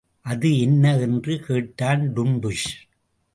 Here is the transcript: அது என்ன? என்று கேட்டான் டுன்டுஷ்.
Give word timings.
அது 0.21 0.59
என்ன? 0.59 0.97
என்று 0.97 1.39
கேட்டான் 1.39 2.13
டுன்டுஷ். 2.15 2.67